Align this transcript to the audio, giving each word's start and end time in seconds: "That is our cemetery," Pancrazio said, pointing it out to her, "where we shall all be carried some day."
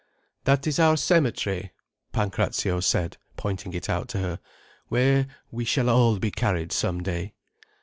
"That 0.45 0.65
is 0.65 0.79
our 0.79 0.97
cemetery," 0.97 1.73
Pancrazio 2.11 2.79
said, 2.79 3.17
pointing 3.37 3.73
it 3.73 3.87
out 3.87 4.07
to 4.07 4.17
her, 4.17 4.39
"where 4.87 5.27
we 5.51 5.63
shall 5.63 5.91
all 5.91 6.17
be 6.17 6.31
carried 6.31 6.71
some 6.71 7.03
day." 7.03 7.35